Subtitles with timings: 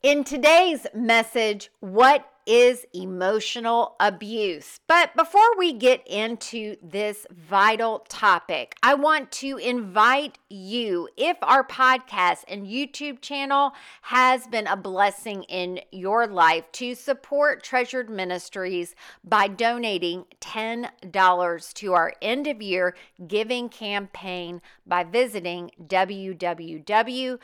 [0.00, 4.78] In today's message, what is emotional abuse?
[4.86, 11.66] But before we get into this vital topic, I want to invite you, if our
[11.66, 13.72] podcast and YouTube channel
[14.02, 18.94] has been a blessing in your life, to support Treasured Ministries
[19.24, 22.94] by donating $10 to our end of year
[23.26, 27.40] giving campaign by visiting www.give10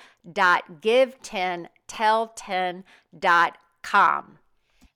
[1.88, 4.38] tell10.com.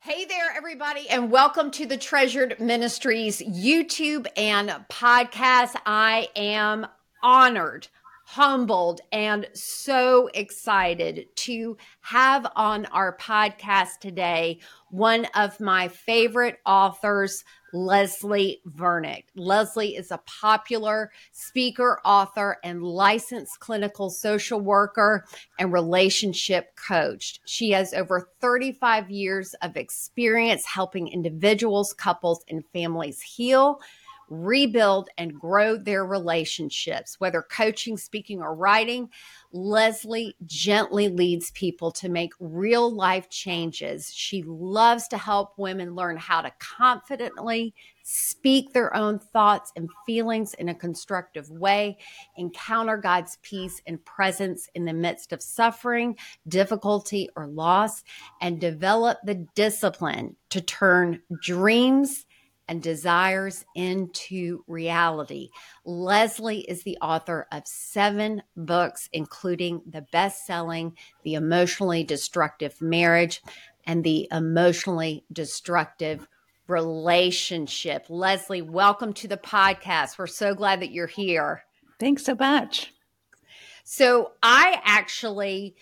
[0.01, 5.75] Hey there, everybody, and welcome to the Treasured Ministries YouTube and podcast.
[5.85, 6.87] I am
[7.23, 7.89] honored,
[8.31, 14.59] humbled, and so excited to have on our podcast today
[14.91, 17.43] one of my favorite authors,
[17.73, 19.25] Leslie Vernick.
[19.35, 25.25] Leslie is a popular speaker, author, and licensed clinical social worker
[25.59, 27.41] and relationship coach.
[27.47, 33.81] She has over 35 years of experience helping individuals, couples, and families heal
[34.29, 39.09] rebuild and grow their relationships, whether coaching, speaking, or writing.
[39.53, 44.13] Leslie gently leads people to make real life changes.
[44.15, 47.75] She loves to help women learn how to confidently
[48.11, 51.99] speak their own thoughts and feelings in a constructive way,
[52.39, 56.17] encounter God's peace and presence in the midst of suffering,
[56.49, 58.03] difficulty, or loss,
[58.41, 62.25] and develop the discipline to turn dreams
[62.69, 65.49] and desires into reality.
[65.85, 73.43] Leslie is the author of seven books, including the best selling The Emotionally Destructive Marriage
[73.87, 76.29] and The Emotionally Destructive
[76.67, 78.07] Relationship.
[78.11, 80.19] Leslie, welcome to the podcast.
[80.19, 81.65] We're so glad that you're here.
[81.99, 82.93] Thanks so much.
[83.85, 85.75] So, I actually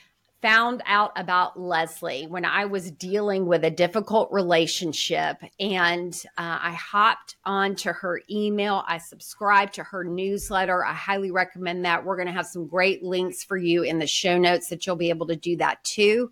[0.47, 5.39] found out about Leslie when I was dealing with a difficult relationship.
[5.59, 8.85] And uh, I hopped onto her email.
[8.87, 10.85] I subscribed to her newsletter.
[10.85, 12.05] I highly recommend that.
[12.05, 14.95] We're going to have some great links for you in the show notes that you'll
[14.95, 16.31] be able to do that too.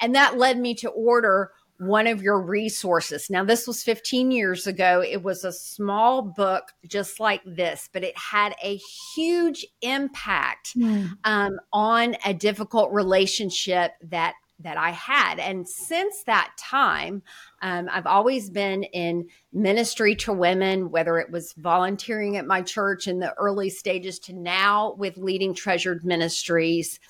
[0.00, 3.30] And that led me to order one of your resources.
[3.30, 5.02] Now, this was 15 years ago.
[5.02, 8.78] It was a small book just like this, but it had a
[9.14, 11.10] huge impact mm.
[11.24, 15.38] um, on a difficult relationship that that I had.
[15.38, 17.22] And since that time,
[17.62, 23.08] um, I've always been in ministry to women, whether it was volunteering at my church
[23.08, 27.00] in the early stages to now with leading treasured ministries.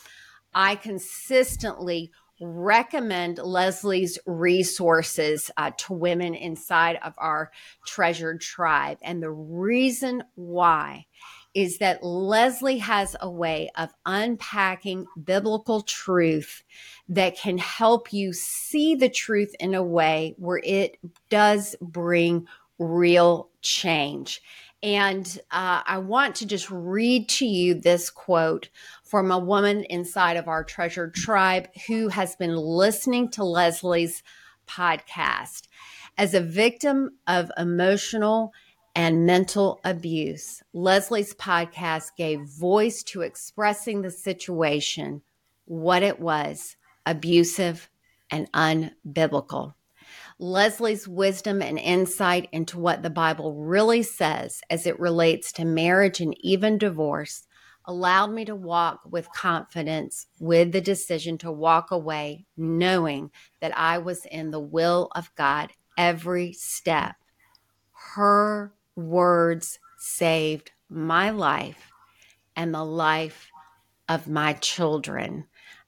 [0.54, 7.50] I consistently recommend Leslie's resources uh, to women inside of our
[7.86, 8.98] treasured tribe.
[9.02, 11.06] And the reason why
[11.54, 16.62] is that Leslie has a way of unpacking biblical truth
[17.08, 22.46] that can help you see the truth in a way where it does bring
[22.78, 24.40] real change.
[24.82, 28.70] And uh, I want to just read to you this quote
[29.04, 34.22] from a woman inside of our treasured tribe who has been listening to Leslie's
[34.66, 35.68] podcast.
[36.16, 38.52] As a victim of emotional
[38.94, 45.22] and mental abuse, Leslie's podcast gave voice to expressing the situation,
[45.66, 46.76] what it was
[47.06, 47.90] abusive
[48.30, 49.74] and unbiblical.
[50.42, 56.18] Leslie's wisdom and insight into what the Bible really says as it relates to marriage
[56.18, 57.46] and even divorce
[57.84, 63.30] allowed me to walk with confidence with the decision to walk away, knowing
[63.60, 67.16] that I was in the will of God every step.
[68.14, 71.92] Her words saved my life
[72.56, 73.50] and the life
[74.08, 75.44] of my children.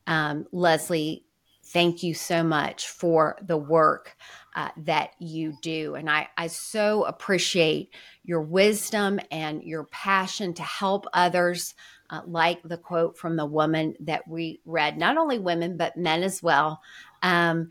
[0.06, 1.24] Um, Leslie,
[1.72, 4.16] thank you so much for the work
[4.55, 5.94] uh, that you do.
[5.94, 11.75] And I, I so appreciate your wisdom and your passion to help others,
[12.11, 16.22] uh, like the quote from the woman that we read, not only women, but men
[16.22, 16.81] as well.
[17.22, 17.71] Um,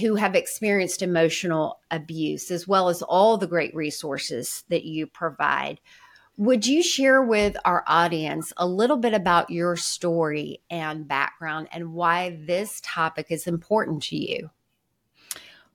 [0.00, 5.78] who have experienced emotional abuse, as well as all the great resources that you provide.
[6.36, 11.92] Would you share with our audience a little bit about your story and background and
[11.92, 14.50] why this topic is important to you?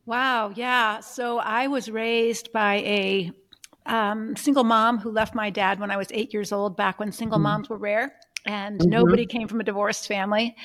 [0.05, 0.99] Wow, yeah.
[0.99, 3.31] So I was raised by a
[3.85, 7.11] um, single mom who left my dad when I was eight years old, back when
[7.13, 7.43] single mm-hmm.
[7.43, 8.15] moms were rare
[8.45, 8.89] and mm-hmm.
[8.89, 10.55] nobody came from a divorced family.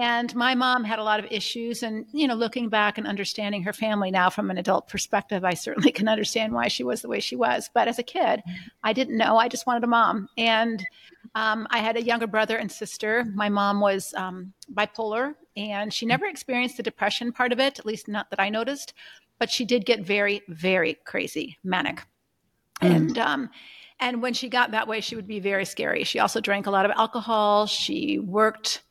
[0.00, 1.82] And my mom had a lot of issues.
[1.82, 5.54] And, you know, looking back and understanding her family now from an adult perspective, I
[5.54, 7.70] certainly can understand why she was the way she was.
[7.72, 8.42] But as a kid,
[8.82, 9.36] I didn't know.
[9.36, 10.28] I just wanted a mom.
[10.36, 10.84] And
[11.34, 13.24] um, I had a younger brother and sister.
[13.34, 17.86] My mom was um, bipolar And she never experienced the depression part of it, at
[17.86, 18.92] least not that I noticed,
[19.38, 22.04] but she did get very, very crazy, manic.
[22.82, 22.96] Mm.
[22.96, 23.50] And, um,
[24.04, 26.04] and when she got that way, she would be very scary.
[26.04, 27.64] She also drank a lot of alcohol.
[27.64, 28.82] She worked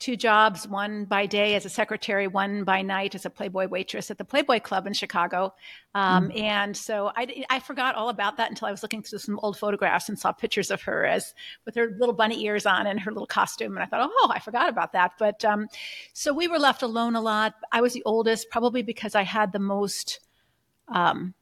[0.00, 4.10] two jobs, one by day as a secretary, one by night as a Playboy waitress
[4.10, 5.54] at the Playboy Club in Chicago.
[5.94, 6.40] Um, mm.
[6.40, 9.56] And so I, I forgot all about that until I was looking through some old
[9.56, 11.32] photographs and saw pictures of her as
[11.64, 13.76] with her little bunny ears on and her little costume.
[13.76, 15.12] And I thought, oh, I forgot about that.
[15.16, 15.68] But um,
[16.12, 17.54] so we were left alone a lot.
[17.70, 20.18] I was the oldest, probably because I had the most.
[20.88, 21.34] Um,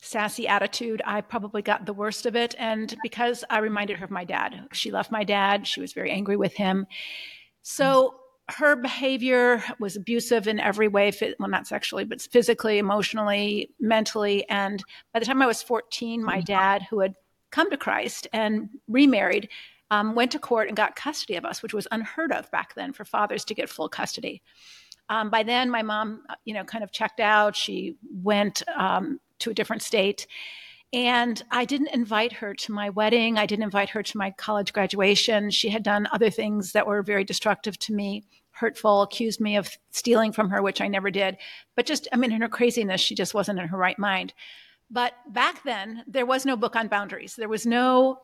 [0.00, 2.54] sassy attitude, I probably got the worst of it.
[2.58, 5.66] And because I reminded her of my dad, she left my dad.
[5.66, 6.86] She was very angry with him.
[7.62, 8.14] So
[8.48, 14.48] her behavior was abusive in every way, well, not sexually, but physically, emotionally, mentally.
[14.48, 14.82] And
[15.12, 16.44] by the time I was 14, my mm-hmm.
[16.44, 17.14] dad, who had
[17.50, 19.48] come to Christ and remarried,
[19.90, 22.92] um, went to court and got custody of us, which was unheard of back then
[22.92, 24.42] for fathers to get full custody.
[25.08, 27.56] Um, by then, my mom, uh, you know, kind of checked out.
[27.56, 30.26] She went um, to a different state.
[30.92, 33.38] And I didn't invite her to my wedding.
[33.38, 35.50] I didn't invite her to my college graduation.
[35.50, 39.68] She had done other things that were very destructive to me, hurtful, accused me of
[39.90, 41.36] stealing from her, which I never did.
[41.74, 44.32] But just, I mean, in her craziness, she just wasn't in her right mind.
[44.88, 47.34] But back then, there was no book on boundaries.
[47.34, 48.20] There was no,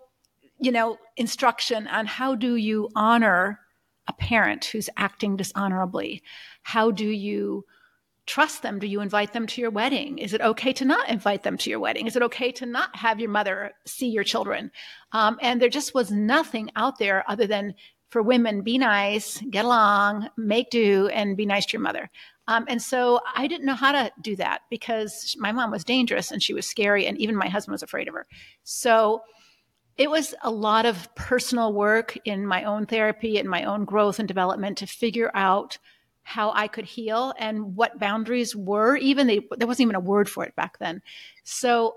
[0.61, 3.59] you know, instruction on how do you honor
[4.13, 6.23] a parent who's acting dishonorably?
[6.63, 7.65] How do you
[8.27, 8.79] trust them?
[8.79, 10.19] Do you invite them to your wedding?
[10.19, 12.07] Is it okay to not invite them to your wedding?
[12.07, 14.71] Is it okay to not have your mother see your children?
[15.13, 17.75] Um, and there just was nothing out there other than
[18.11, 22.11] for women, be nice, get along, make do, and be nice to your mother.
[22.47, 26.31] Um, and so I didn't know how to do that because my mom was dangerous
[26.31, 28.27] and she was scary, and even my husband was afraid of her.
[28.65, 29.23] So
[29.99, 34.19] it was a lot of personal work in my own therapy and my own growth
[34.19, 35.79] and development to figure out
[36.23, 38.97] how I could heal and what boundaries were.
[38.97, 41.03] Even they, there wasn't even a word for it back then.
[41.45, 41.97] So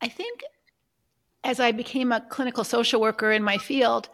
[0.00, 0.42] I think
[1.42, 4.08] as I became a clinical social worker in my field,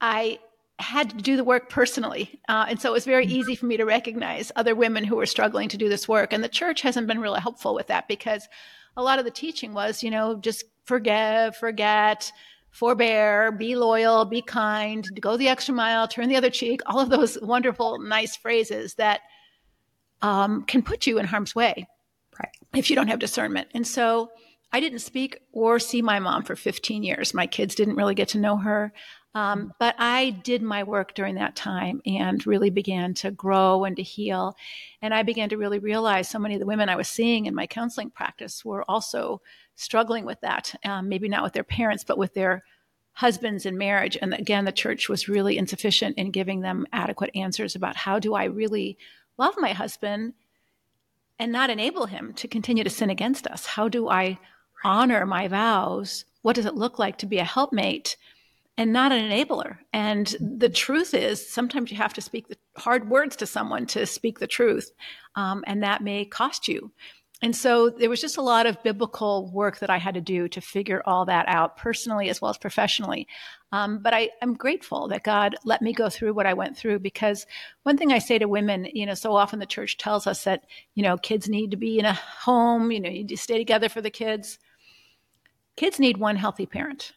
[0.00, 0.38] I
[0.78, 2.40] had to do the work personally.
[2.48, 3.36] Uh, and so it was very mm-hmm.
[3.36, 6.32] easy for me to recognize other women who were struggling to do this work.
[6.32, 8.48] And the church hasn't been really helpful with that because
[8.96, 12.32] a lot of the teaching was, you know, just forgive, forget,
[12.70, 17.10] forbear, be loyal, be kind, go the extra mile, turn the other cheek, all of
[17.10, 19.20] those wonderful, nice phrases that
[20.22, 21.86] um, can put you in harm's way
[22.38, 22.52] right.
[22.74, 23.68] if you don't have discernment.
[23.74, 24.30] And so
[24.72, 27.34] I didn't speak or see my mom for 15 years.
[27.34, 28.92] My kids didn't really get to know her.
[29.34, 33.96] Um, but I did my work during that time and really began to grow and
[33.96, 34.56] to heal.
[35.02, 37.54] And I began to really realize so many of the women I was seeing in
[37.54, 39.40] my counseling practice were also
[39.80, 42.62] struggling with that, um, maybe not with their parents, but with their
[43.12, 44.16] husbands in marriage.
[44.20, 48.34] And again, the church was really insufficient in giving them adequate answers about how do
[48.34, 48.98] I really
[49.38, 50.34] love my husband
[51.38, 53.64] and not enable him to continue to sin against us?
[53.64, 54.38] How do I
[54.84, 56.26] honor my vows?
[56.42, 58.16] What does it look like to be a helpmate
[58.76, 59.78] and not an enabler?
[59.92, 64.04] And the truth is, sometimes you have to speak the hard words to someone to
[64.06, 64.92] speak the truth,
[65.34, 66.92] um, and that may cost you
[67.42, 70.46] and so there was just a lot of biblical work that I had to do
[70.48, 73.26] to figure all that out personally as well as professionally.
[73.72, 76.98] Um, but I, am grateful that God let me go through what I went through
[76.98, 77.46] because
[77.84, 80.64] one thing I say to women, you know, so often the church tells us that,
[80.94, 84.02] you know, kids need to be in a home, you know, you stay together for
[84.02, 84.58] the kids.
[85.76, 87.12] Kids need one healthy parent.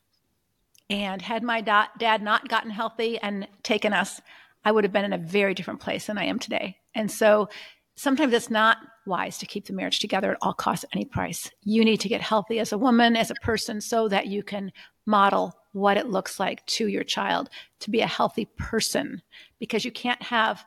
[0.90, 4.22] And had my da- dad not gotten healthy and taken us,
[4.64, 6.78] I would have been in a very different place than I am today.
[6.96, 7.50] And so
[7.96, 11.50] sometimes it's not wise to keep the marriage together at all costs, any price.
[11.64, 14.72] You need to get healthy as a woman, as a person, so that you can
[15.06, 19.22] model what it looks like to your child to be a healthy person,
[19.60, 20.66] because you can't have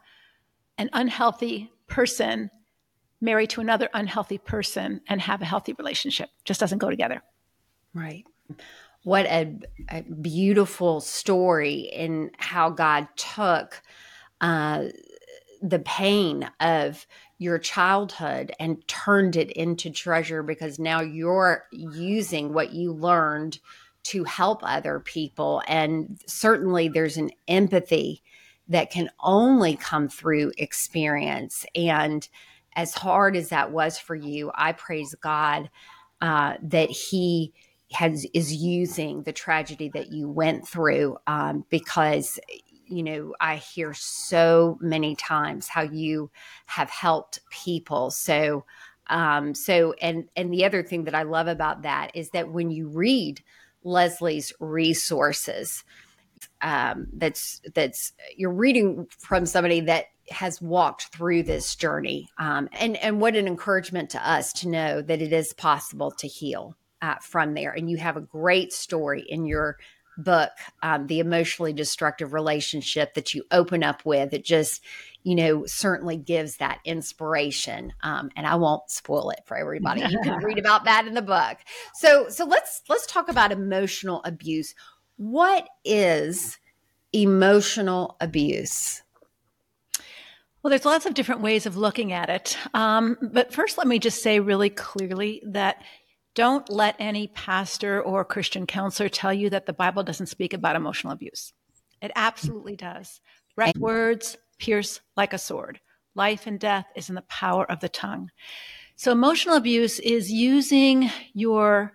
[0.79, 2.51] an unhealthy person
[3.21, 6.29] married to another unhealthy person and have a healthy relationship.
[6.45, 7.23] Just doesn't go together.
[7.95, 8.25] Right.
[9.05, 9.57] What a,
[9.89, 13.81] a beautiful story in how God took
[14.41, 14.87] uh,
[15.63, 17.07] the pain of
[17.39, 23.59] your childhood and turned it into treasure because now you're using what you learned
[24.05, 25.63] to help other people.
[25.67, 28.23] And certainly there's an empathy
[28.69, 31.67] that can only come through experience.
[31.75, 32.29] And
[32.75, 35.71] as hard as that was for you, I praise God
[36.21, 37.53] uh, that He
[37.93, 42.39] has is using the tragedy that you went through um, because
[42.87, 46.31] you know, I hear so many times how you
[46.67, 48.11] have helped people.
[48.11, 48.65] So,
[49.09, 52.71] um, so, and, and the other thing that I love about that is that when
[52.71, 53.43] you read
[53.85, 55.85] Leslie's resources,
[56.61, 62.97] um, that's that's you're reading from somebody that has walked through this journey, um, and
[62.97, 67.17] and what an encouragement to us to know that it is possible to heal uh,
[67.21, 67.73] from there.
[67.73, 69.79] And you have a great story in your
[70.17, 70.51] book,
[70.83, 74.33] um, the emotionally destructive relationship that you open up with.
[74.33, 74.83] It just
[75.27, 77.93] you know, certainly gives that inspiration.
[78.05, 80.03] Um, and I won't spoil it for everybody.
[80.09, 81.59] You can read about that in the book.
[81.95, 84.77] So, so let's let's talk about emotional abuse.
[85.17, 86.59] What is
[87.13, 89.03] emotional abuse?
[90.63, 92.57] Well, there's lots of different ways of looking at it.
[92.73, 95.83] Um, but first, let me just say really clearly that
[96.37, 100.77] don't let any pastor or Christian counselor tell you that the Bible doesn't speak about
[100.77, 101.53] emotional abuse.
[102.01, 103.21] It absolutely does.
[103.57, 105.81] Right words, pierce like a sword.
[106.15, 108.31] Life and death is in the power of the tongue.
[108.97, 111.95] So emotional abuse is using your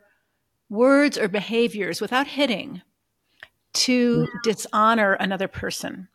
[0.70, 2.82] words or behaviors without hitting
[3.74, 6.08] to dishonor another person.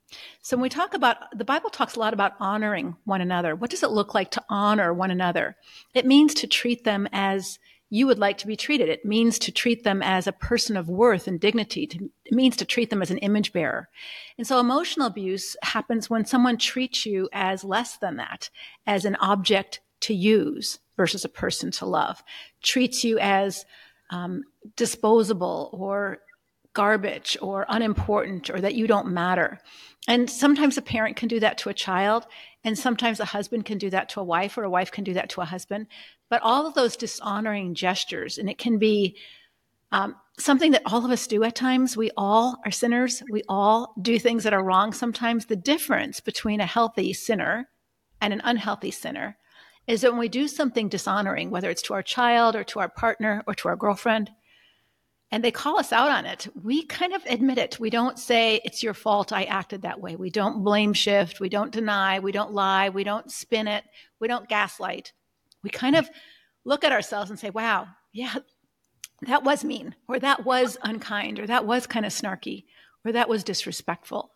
[0.42, 3.54] So when we talk about the Bible talks a lot about honoring one another.
[3.54, 5.56] What does it look like to honor one another?
[5.94, 7.58] It means to treat them as
[7.96, 8.88] you would like to be treated.
[8.88, 11.86] It means to treat them as a person of worth and dignity.
[11.86, 13.88] To, it means to treat them as an image bearer.
[14.36, 18.50] And so emotional abuse happens when someone treats you as less than that,
[18.86, 22.22] as an object to use versus a person to love,
[22.62, 23.64] treats you as
[24.10, 24.44] um,
[24.76, 26.18] disposable or
[26.74, 29.58] garbage or unimportant or that you don't matter.
[30.06, 32.26] And sometimes a parent can do that to a child,
[32.62, 35.14] and sometimes a husband can do that to a wife, or a wife can do
[35.14, 35.86] that to a husband.
[36.28, 39.16] But all of those dishonoring gestures, and it can be
[39.92, 41.96] um, something that all of us do at times.
[41.96, 43.22] We all are sinners.
[43.30, 44.92] We all do things that are wrong.
[44.92, 47.68] Sometimes the difference between a healthy sinner
[48.20, 49.36] and an unhealthy sinner
[49.86, 52.88] is that when we do something dishonoring, whether it's to our child or to our
[52.88, 54.30] partner or to our girlfriend,
[55.30, 57.80] and they call us out on it, we kind of admit it.
[57.80, 60.16] We don't say, it's your fault I acted that way.
[60.16, 61.40] We don't blame shift.
[61.40, 62.20] We don't deny.
[62.20, 62.88] We don't lie.
[62.88, 63.84] We don't spin it.
[64.20, 65.12] We don't gaslight.
[65.62, 66.08] We kind of
[66.64, 68.34] look at ourselves and say, wow, yeah,
[69.22, 72.64] that was mean, or that was unkind, or that was kind of snarky,
[73.04, 74.30] or that was disrespectful.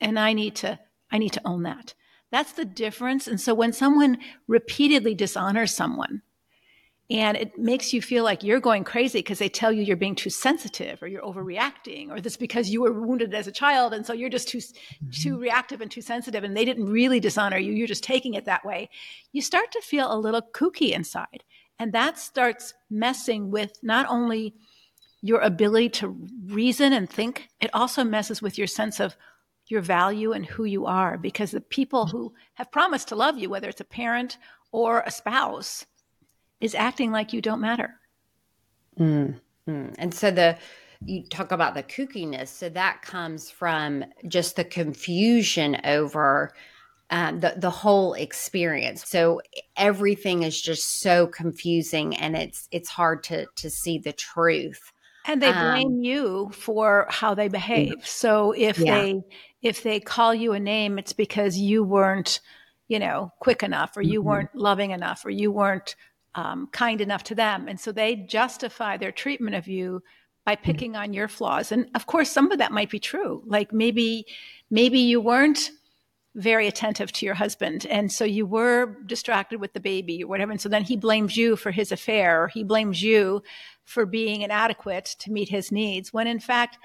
[0.00, 0.78] And I need to,
[1.10, 1.94] I need to own that.
[2.30, 3.26] That's the difference.
[3.26, 6.22] And so when someone repeatedly dishonors someone,
[7.08, 10.14] and it makes you feel like you're going crazy because they tell you you're being
[10.14, 14.04] too sensitive or you're overreacting or this because you were wounded as a child and
[14.04, 15.10] so you're just too mm-hmm.
[15.10, 18.44] too reactive and too sensitive and they didn't really dishonor you you're just taking it
[18.44, 18.88] that way
[19.32, 21.44] you start to feel a little kooky inside
[21.78, 24.54] and that starts messing with not only
[25.22, 26.08] your ability to
[26.46, 29.16] reason and think it also messes with your sense of
[29.68, 33.48] your value and who you are because the people who have promised to love you
[33.48, 34.38] whether it's a parent
[34.72, 35.86] or a spouse
[36.60, 37.94] is acting like you don't matter.
[38.98, 39.88] Mm-hmm.
[39.98, 40.58] And so the
[41.04, 46.54] you talk about the kookiness, so that comes from just the confusion over
[47.10, 49.08] um, the the whole experience.
[49.08, 49.40] So
[49.76, 54.92] everything is just so confusing, and it's it's hard to to see the truth.
[55.28, 58.06] And they blame um, you for how they behave.
[58.06, 58.98] So if yeah.
[58.98, 59.20] they
[59.60, 62.40] if they call you a name, it's because you weren't,
[62.88, 64.28] you know, quick enough, or you mm-hmm.
[64.28, 65.96] weren't loving enough, or you weren't
[66.36, 67.66] um, kind enough to them.
[67.66, 70.02] And so they justify their treatment of you
[70.44, 70.64] by mm-hmm.
[70.64, 71.72] picking on your flaws.
[71.72, 73.42] And of course, some of that might be true.
[73.46, 74.26] Like maybe,
[74.70, 75.70] maybe you weren't
[76.34, 77.86] very attentive to your husband.
[77.86, 80.52] And so you were distracted with the baby or whatever.
[80.52, 83.42] And so then he blames you for his affair or he blames you
[83.84, 86.76] for being inadequate to meet his needs when in fact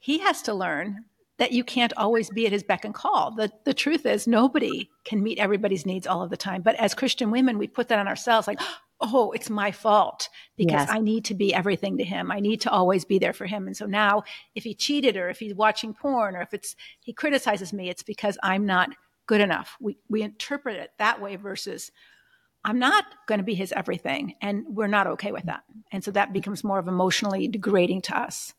[0.00, 1.04] he has to learn
[1.38, 3.30] that you can't always be at his beck and call.
[3.30, 6.62] The, the truth is nobody can meet everybody's needs all of the time.
[6.62, 8.58] But as Christian women, we put that on ourselves like,
[9.00, 10.88] oh, it's my fault because yes.
[10.90, 12.30] I need to be everything to him.
[12.32, 13.66] I need to always be there for him.
[13.66, 14.24] And so now
[14.54, 18.02] if he cheated or if he's watching porn or if it's he criticizes me, it's
[18.02, 18.90] because I'm not
[19.26, 19.76] good enough.
[19.80, 21.92] We we interpret it that way versus
[22.64, 25.62] I'm not going to be his everything and we're not okay with that.
[25.92, 28.52] And so that becomes more of emotionally degrading to us.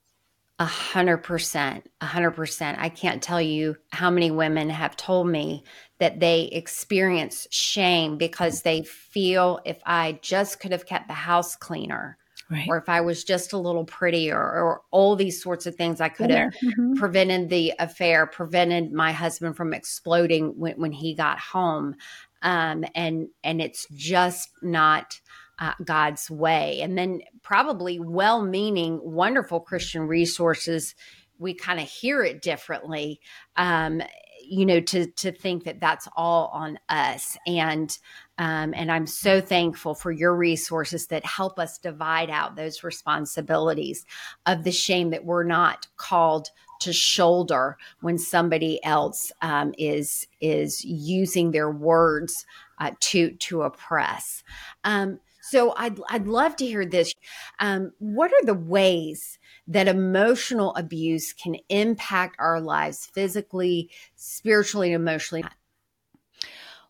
[0.59, 2.79] A hundred percent, a hundred percent.
[2.79, 5.63] I can't tell you how many women have told me
[5.99, 11.55] that they experience shame because they feel if I just could have kept the house
[11.55, 12.17] cleaner,
[12.51, 12.67] right.
[12.67, 16.09] or if I was just a little prettier, or all these sorts of things, I
[16.09, 16.95] could have mm-hmm.
[16.95, 21.95] prevented the affair, prevented my husband from exploding when, when he got home.
[22.41, 25.19] Um, and and it's just not
[25.59, 26.79] uh, God's way.
[26.81, 30.95] And then probably well meaning, wonderful Christian resources,
[31.37, 33.19] we kind of hear it differently.
[33.55, 34.01] Um,
[34.49, 37.97] you know to to think that that's all on us and
[38.37, 44.05] um, and i'm so thankful for your resources that help us divide out those responsibilities
[44.45, 46.49] of the shame that we're not called
[46.79, 52.45] to shoulder when somebody else um, is is using their words
[52.79, 54.43] uh, to to oppress
[54.83, 57.13] um, so I'd, I'd love to hear this.
[57.59, 65.01] Um, what are the ways that emotional abuse can impact our lives physically, spiritually, and
[65.01, 65.43] emotionally?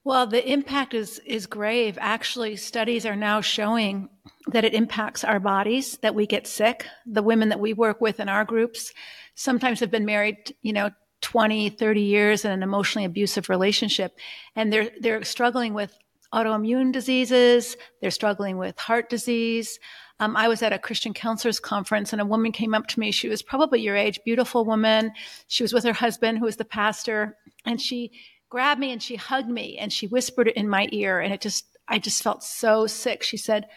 [0.04, 1.98] Well, the impact is is grave.
[2.00, 4.10] Actually, studies are now showing
[4.48, 6.86] that it impacts our bodies, that we get sick.
[7.06, 8.94] The women that we work with in our groups
[9.36, 10.90] sometimes have been married, you know,
[11.22, 14.18] 20, 30 years in an emotionally abusive relationship
[14.56, 15.98] and they're they're struggling with
[16.34, 17.76] autoimmune diseases.
[18.02, 19.80] They're struggling with heart disease.
[20.20, 23.12] Um, I was at a Christian counselors conference and a woman came up to me.
[23.12, 25.12] She was probably your age, beautiful woman.
[25.48, 28.12] She was with her husband, who was the pastor, and she
[28.50, 31.20] grabbed me and she hugged me and she whispered it in my ear.
[31.20, 33.24] And it just, I just felt so sick.
[33.24, 33.68] She said,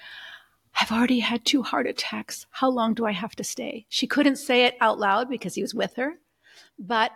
[0.80, 2.47] I've already had two heart attacks.
[2.50, 3.87] How long do I have to stay?
[3.88, 6.14] She couldn't say it out loud because he was with her,
[6.78, 7.12] but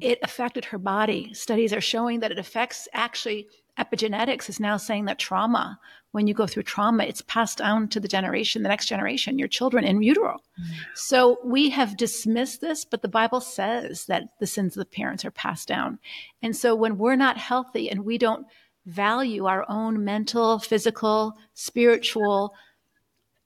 [0.00, 1.34] it affected her body.
[1.34, 3.48] Studies are showing that it affects actually
[3.78, 5.78] epigenetics is now saying that trauma,
[6.10, 9.48] when you go through trauma, it's passed down to the generation, the next generation, your
[9.48, 10.34] children in utero.
[10.60, 10.72] Mm-hmm.
[10.94, 15.24] So we have dismissed this, but the Bible says that the sins of the parents
[15.24, 15.98] are passed down.
[16.42, 18.46] And so when we're not healthy and we don't
[18.84, 22.54] value our own mental, physical, spiritual,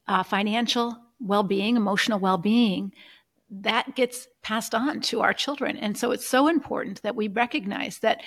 [0.09, 2.93] uh, financial well being, emotional well being,
[3.49, 5.77] that gets passed on to our children.
[5.77, 8.23] And so it's so important that we recognize that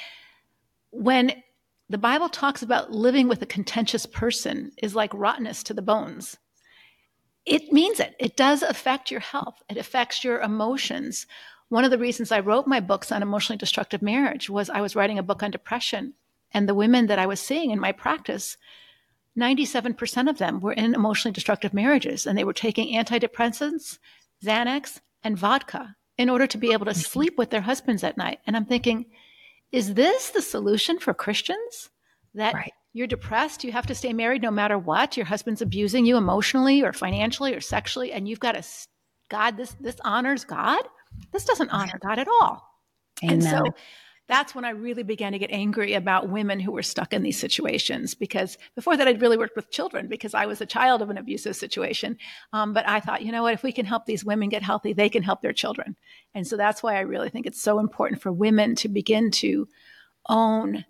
[0.91, 1.43] when
[1.89, 6.37] the Bible talks about living with a contentious person is like rottenness to the bones.
[7.45, 8.15] It means it.
[8.19, 11.25] It does affect your health, it affects your emotions.
[11.69, 14.95] One of the reasons I wrote my books on emotionally destructive marriage was I was
[14.95, 16.13] writing a book on depression.
[16.51, 18.57] And the women that I was seeing in my practice,
[19.37, 23.99] 97% of them were in emotionally destructive marriages and they were taking antidepressants,
[24.43, 26.99] Xanax, and vodka in order to be able to mm-hmm.
[26.99, 28.39] sleep with their husbands at night.
[28.47, 29.05] And I'm thinking,
[29.71, 31.89] is this the solution for Christians?
[32.35, 32.73] That right.
[32.93, 35.17] you're depressed, you have to stay married no matter what.
[35.17, 38.63] Your husband's abusing you emotionally or financially or sexually, and you've got to
[39.29, 40.81] God, this this honors God.
[41.31, 42.63] This doesn't honor God at all.
[43.23, 43.33] Amen.
[43.33, 43.63] And so
[44.29, 47.39] that's when I really began to get angry about women who were stuck in these
[47.39, 48.13] situations.
[48.13, 51.17] Because before that, I'd really worked with children because I was a child of an
[51.17, 52.15] abusive situation.
[52.53, 54.93] Um, but I thought, you know what, if we can help these women get healthy,
[54.93, 55.95] they can help their children.
[56.35, 59.67] And so that's why I really think it's so important for women to begin to
[60.29, 60.85] own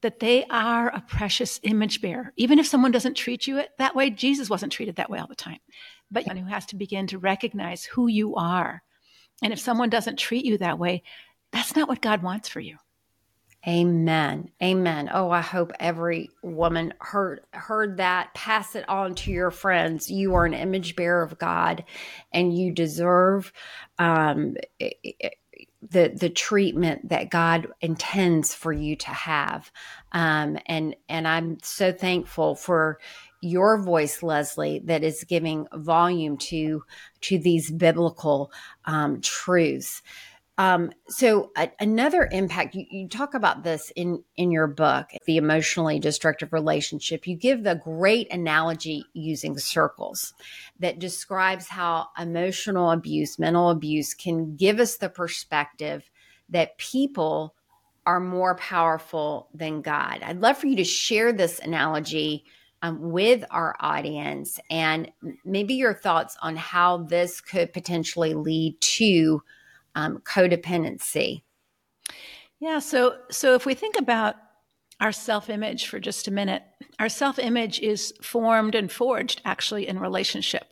[0.00, 2.32] that they are a precious image bearer.
[2.36, 5.34] Even if someone doesn't treat you that way, Jesus wasn't treated that way all the
[5.34, 5.58] time.
[6.10, 8.82] But who has to begin to recognize who you are.
[9.42, 11.02] And if someone doesn't treat you that way,
[11.52, 12.78] that's not what God wants for you.
[13.66, 14.50] Amen.
[14.60, 15.08] Amen.
[15.12, 18.34] Oh, I hope every woman heard heard that.
[18.34, 20.10] Pass it on to your friends.
[20.10, 21.84] You are an image bearer of God,
[22.32, 23.52] and you deserve
[24.00, 29.70] um, the the treatment that God intends for you to have.
[30.10, 32.98] Um, and and I'm so thankful for
[33.40, 36.84] your voice, Leslie, that is giving volume to
[37.22, 38.52] to these biblical
[38.86, 40.02] um, truths.
[40.58, 45.38] Um, so a, another impact you, you, talk about this in in your book, the
[45.38, 47.26] emotionally destructive relationship.
[47.26, 50.34] You give the great analogy using circles
[50.78, 56.10] that describes how emotional abuse, mental abuse, can give us the perspective
[56.50, 57.54] that people
[58.04, 60.18] are more powerful than God.
[60.22, 62.44] I'd love for you to share this analogy
[62.82, 65.10] um, with our audience and
[65.44, 69.42] maybe your thoughts on how this could potentially lead to
[69.94, 71.42] um, codependency.
[72.60, 72.78] Yeah.
[72.78, 74.36] So, so if we think about
[75.00, 76.62] our self image for just a minute,
[76.98, 80.64] our self image is formed and forged actually in relationship.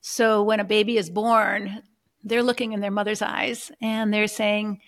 [0.00, 1.82] So when a baby is born,
[2.22, 4.80] they're looking in their mother's eyes and they're saying,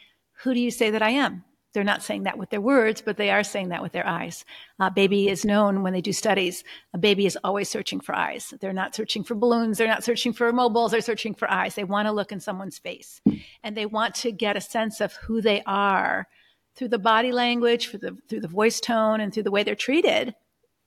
[0.42, 1.44] Who do you say that I am?
[1.72, 4.44] They're not saying that with their words, but they are saying that with their eyes.
[4.78, 6.64] A baby is known when they do studies.
[6.92, 8.52] A baby is always searching for eyes.
[8.60, 9.78] They're not searching for balloons.
[9.78, 10.90] They're not searching for mobiles.
[10.92, 11.74] They're searching for eyes.
[11.74, 13.20] They want to look in someone's face
[13.62, 16.28] and they want to get a sense of who they are
[16.74, 19.74] through the body language, through the, through the voice tone, and through the way they're
[19.74, 20.34] treated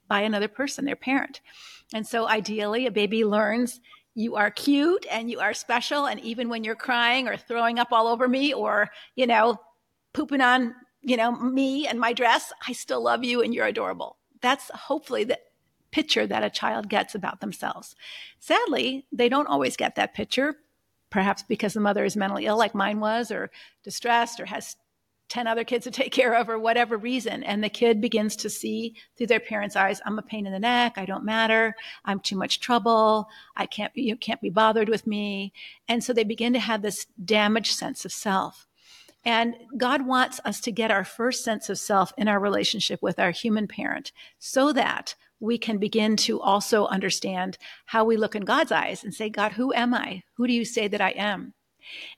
[0.08, 1.42] by another person, their parent.
[1.94, 3.80] And so ideally, a baby learns
[4.16, 6.08] you are cute and you are special.
[6.08, 9.60] And even when you're crying or throwing up all over me or, you know,
[10.16, 14.18] pooping on, you know, me and my dress, I still love you and you're adorable.
[14.42, 15.38] That's hopefully the
[15.92, 17.96] picture that a child gets about themselves.
[18.40, 20.56] Sadly, they don't always get that picture,
[21.10, 23.52] perhaps because the mother is mentally ill, like mine was, or
[23.84, 24.78] distressed, or has
[25.28, 27.44] 10 other kids to take care of or whatever reason.
[27.44, 30.60] And the kid begins to see through their parents' eyes, I'm a pain in the
[30.60, 30.94] neck.
[30.98, 31.76] I don't matter.
[32.06, 33.28] I'm too much trouble.
[33.58, 35.52] I can't, you can't be bothered with me.
[35.90, 38.68] And so they begin to have this damaged sense of self.
[39.26, 43.20] And God wants us to get our first sense of self in our relationship with
[43.20, 47.58] our human parent so that we can begin to also understand
[47.88, 50.24] how we look in God's eyes and say, God, who am I?
[50.36, 51.54] Who do you say that I am?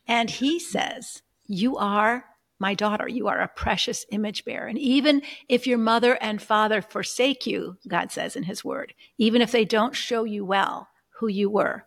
[0.05, 2.25] And He says, You are
[2.59, 4.67] my daughter, you are a precious image bearer.
[4.67, 9.41] And even if your mother and father forsake you, God says in his word, even
[9.41, 10.89] if they don't show you well
[11.19, 11.85] who you were,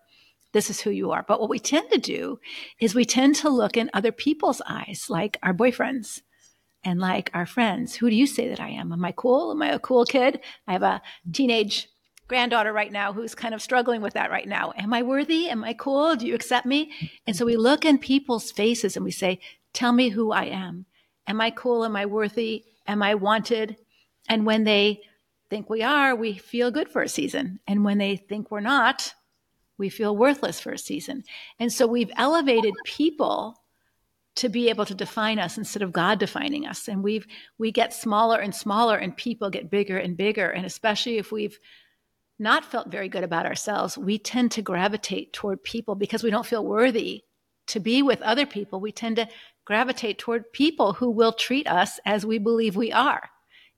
[0.52, 1.24] this is who you are.
[1.26, 2.40] But what we tend to do
[2.80, 6.20] is we tend to look in other people's eyes, like our boyfriends
[6.84, 7.96] and like our friends.
[7.96, 8.92] Who do you say that I am?
[8.92, 9.50] Am I cool?
[9.52, 10.40] Am I a cool kid?
[10.66, 11.88] I have a teenage
[12.26, 14.72] granddaughter right now who's kind of struggling with that right now.
[14.76, 15.48] Am I worthy?
[15.48, 16.16] Am I cool?
[16.16, 16.92] Do you accept me?
[17.26, 19.40] And so we look in people's faces and we say,
[19.72, 20.86] Tell me who I am.
[21.26, 21.84] Am I cool?
[21.84, 22.64] Am I worthy?
[22.86, 23.76] Am I wanted?
[24.28, 25.00] And when they
[25.48, 27.60] think we are, we feel good for a season.
[27.66, 29.14] And when they think we're not,
[29.80, 31.24] we feel worthless for a season.
[31.58, 33.56] And so we've elevated people
[34.36, 36.86] to be able to define us instead of God defining us.
[36.86, 37.26] And we've
[37.58, 40.48] we get smaller and smaller and people get bigger and bigger.
[40.48, 41.58] And especially if we've
[42.38, 46.46] not felt very good about ourselves, we tend to gravitate toward people because we don't
[46.46, 47.24] feel worthy
[47.66, 48.80] to be with other people.
[48.80, 49.28] We tend to
[49.64, 53.28] gravitate toward people who will treat us as we believe we are.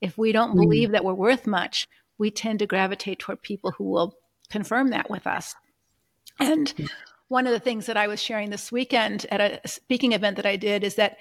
[0.00, 0.60] If we don't mm.
[0.60, 1.88] believe that we're worth much,
[2.18, 4.16] we tend to gravitate toward people who will
[4.50, 5.54] confirm that with us.
[6.42, 6.90] And
[7.28, 10.46] one of the things that I was sharing this weekend at a speaking event that
[10.46, 11.16] I did is that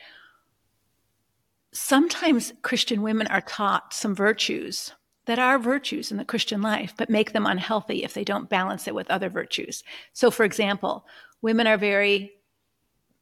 [1.72, 4.94] sometimes Christian women are taught some virtues
[5.26, 8.88] that are virtues in the Christian life, but make them unhealthy if they don't balance
[8.88, 9.84] it with other virtues.
[10.14, 11.06] So, for example,
[11.42, 12.34] women are very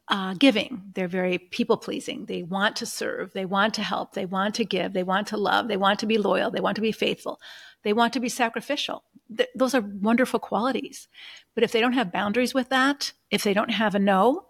[0.07, 0.81] uh, giving.
[0.95, 2.25] They're very people pleasing.
[2.25, 3.33] They want to serve.
[3.33, 4.13] They want to help.
[4.13, 4.93] They want to give.
[4.93, 5.67] They want to love.
[5.67, 6.49] They want to be loyal.
[6.49, 7.39] They want to be faithful.
[7.83, 9.03] They want to be sacrificial.
[9.35, 11.07] Th- those are wonderful qualities.
[11.55, 14.47] But if they don't have boundaries with that, if they don't have a no,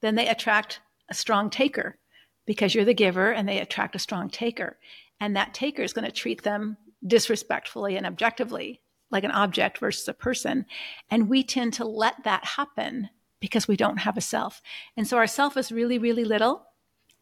[0.00, 1.98] then they attract a strong taker
[2.46, 4.78] because you're the giver and they attract a strong taker.
[5.20, 6.76] And that taker is going to treat them
[7.06, 10.66] disrespectfully and objectively like an object versus a person.
[11.10, 13.08] And we tend to let that happen
[13.40, 14.60] because we don't have a self.
[14.96, 16.66] And so our self is really, really little,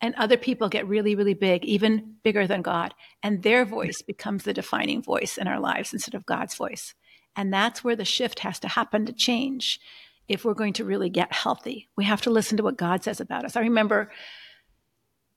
[0.00, 2.94] and other people get really, really big, even bigger than God.
[3.22, 6.94] And their voice becomes the defining voice in our lives instead of God's voice.
[7.34, 9.80] And that's where the shift has to happen to change
[10.28, 11.88] if we're going to really get healthy.
[11.96, 13.56] We have to listen to what God says about us.
[13.56, 14.10] I remember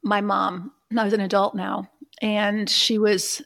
[0.03, 1.89] my mom, I was an adult now,
[2.21, 3.41] and she was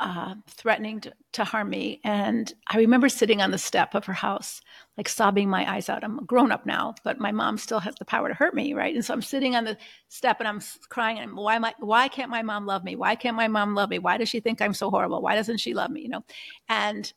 [0.00, 2.00] uh, threatening to, to, harm me.
[2.04, 4.60] And I remember sitting on the step of her house,
[4.96, 6.04] like sobbing my eyes out.
[6.04, 8.94] I'm grown up now, but my mom still has the power to hurt me, right?
[8.94, 9.76] And so I'm sitting on the
[10.08, 11.18] step and I'm crying.
[11.18, 12.94] And why I, Why can't my mom love me?
[12.94, 13.98] Why can't my mom love me?
[13.98, 15.20] Why does she think I'm so horrible?
[15.20, 16.02] Why doesn't she love me?
[16.02, 16.24] You know,
[16.68, 17.12] and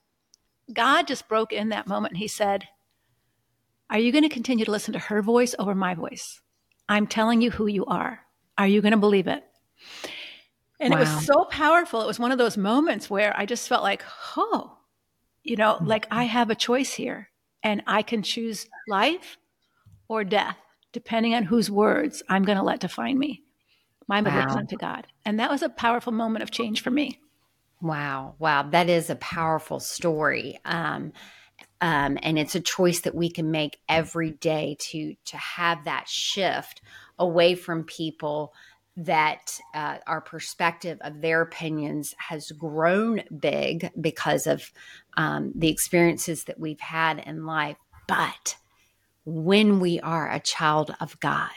[0.74, 2.13] God just broke in that moment.
[2.13, 2.68] And He said,
[3.92, 6.42] "Are you going to continue to listen to her voice over my voice?
[6.90, 8.22] I'm telling you who you are.
[8.58, 9.44] Are you going to believe it?"
[10.80, 10.98] And wow.
[10.98, 12.02] it was so powerful.
[12.02, 14.04] It was one of those moments where I just felt like,
[14.36, 14.78] oh,
[15.44, 15.88] you know, mm-hmm.
[15.88, 17.30] like I have a choice here
[17.63, 19.38] and I can choose life
[20.08, 20.58] or death,
[20.91, 23.43] depending on whose words I'm going to let define me.
[24.08, 24.56] My wow.
[24.70, 25.08] to God.
[25.26, 27.20] And that was a powerful moment of change for me.
[27.82, 28.36] Wow.
[28.39, 28.63] Wow.
[28.63, 30.60] That is a powerful story.
[30.63, 31.12] Um,
[31.82, 36.08] um, and it's a choice that we can make every day to to have that
[36.08, 36.82] shift
[37.20, 38.54] away from people
[38.98, 44.72] that uh, our perspective of their opinions has grown big because of
[45.16, 47.78] um, the experiences that we've had in life.
[48.08, 48.58] But
[49.24, 51.52] when we are a child of God,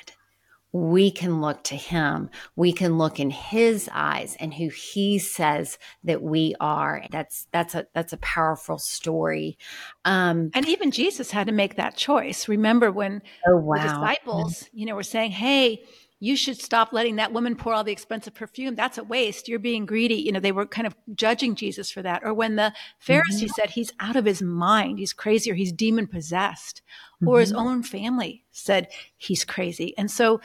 [0.72, 2.30] we can look to him.
[2.56, 7.04] We can look in his eyes and who he says that we are.
[7.10, 9.58] That's that's a that's a powerful story.
[10.04, 12.48] Um, and even Jesus had to make that choice.
[12.48, 13.76] Remember when oh, wow.
[13.76, 15.82] the disciples, you know, were saying, "Hey,
[16.22, 18.74] you should stop letting that woman pour all the expensive perfume.
[18.74, 19.48] That's a waste.
[19.48, 20.16] You're being greedy.
[20.16, 22.22] You know, they were kind of judging Jesus for that.
[22.22, 23.46] Or when the Pharisee mm-hmm.
[23.48, 26.82] said he's out of his mind, he's crazy, or he's demon possessed,
[27.16, 27.28] mm-hmm.
[27.28, 27.66] or his mm-hmm.
[27.66, 29.96] own family said he's crazy.
[29.96, 30.42] And so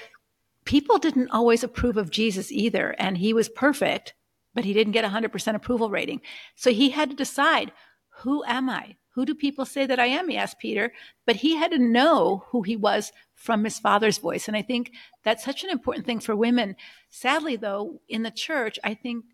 [0.64, 2.96] people didn't always approve of Jesus either.
[2.98, 4.14] And he was perfect,
[4.54, 6.22] but he didn't get a 100% approval rating.
[6.56, 7.74] So he had to decide
[8.20, 8.96] who am I?
[9.16, 10.30] Who do people say that I am?
[10.30, 10.92] He asked Peter.
[11.26, 14.48] But he had to know who he was from his father's voice.
[14.48, 14.92] And I think
[15.24, 16.76] that's such an important thing for women.
[17.10, 19.26] Sadly, though, in the church, I think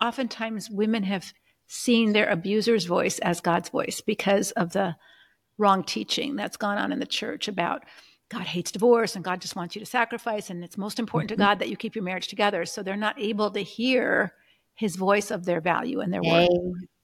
[0.00, 1.32] oftentimes women have
[1.66, 4.96] seen their abuser's voice as God's voice because of the
[5.56, 7.84] wrong teaching that's gone on in the church about
[8.30, 11.40] God hates divorce and God just wants you to sacrifice and it's most important mm-hmm.
[11.40, 12.64] to God that you keep your marriage together.
[12.64, 14.32] So they're not able to hear
[14.74, 16.48] his voice of their value and their worth.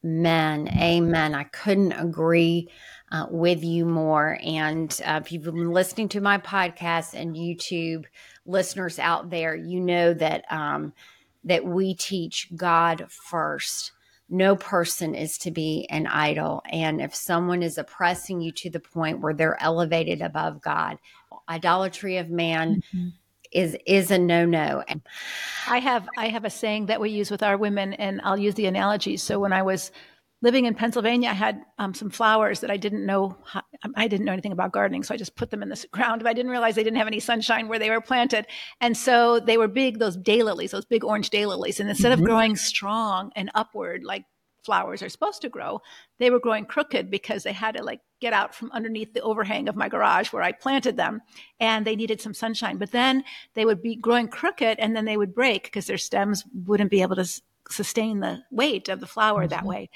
[0.07, 0.69] Amen.
[0.69, 1.35] Amen.
[1.35, 2.69] I couldn't agree
[3.11, 4.39] uh, with you more.
[4.41, 8.05] And uh, if you've been listening to my podcast and YouTube
[8.45, 10.93] listeners out there, you know that um,
[11.43, 13.91] that we teach God first.
[14.29, 16.63] No person is to be an idol.
[16.71, 20.99] And if someone is oppressing you to the point where they're elevated above God,
[21.49, 22.77] idolatry of man.
[22.95, 23.09] Mm-hmm
[23.53, 24.83] is is a no no.
[25.69, 28.55] I have I have a saying that we use with our women, and I'll use
[28.55, 29.17] the analogy.
[29.17, 29.91] So when I was
[30.43, 33.37] living in Pennsylvania, I had um, some flowers that I didn't know.
[33.45, 33.63] How,
[33.97, 36.23] I didn't know anything about gardening, so I just put them in the ground.
[36.23, 38.47] But I didn't realize they didn't have any sunshine where they were planted,
[38.81, 39.99] and so they were big.
[39.99, 42.23] Those daylilies, those big orange daylilies, and instead mm-hmm.
[42.23, 44.25] of growing strong and upward like
[44.67, 45.81] flowers are supposed to grow,
[46.19, 49.69] they were growing crooked because they had to like get out from underneath the overhang
[49.69, 51.23] of my garage where I planted them
[51.61, 52.77] and they needed some sunshine.
[52.77, 53.25] But then
[53.55, 57.03] they would be growing crooked and then they would break because their stems wouldn't be
[57.03, 59.51] able to sustain the weight of the flower mm-hmm.
[59.51, 59.91] that way.